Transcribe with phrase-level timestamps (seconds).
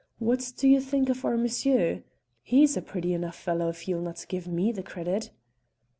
[0.17, 2.01] What do you think of our monsher?
[2.41, 5.29] He's a pretty enough fellow, if you'll not give me the credit."